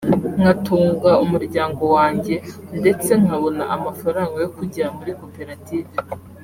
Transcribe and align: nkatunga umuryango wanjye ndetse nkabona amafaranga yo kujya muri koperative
nkatunga 0.39 1.11
umuryango 1.23 1.83
wanjye 1.95 2.35
ndetse 2.79 3.11
nkabona 3.21 3.63
amafaranga 3.75 4.35
yo 4.43 4.49
kujya 4.57 4.85
muri 4.97 5.11
koperative 5.19 5.91